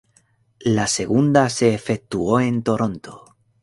La 0.65 0.87
segunda 0.87 1.47
se 1.49 1.75
efectuó 1.75 2.39
en 2.39 2.63
Toronto. 2.63 3.37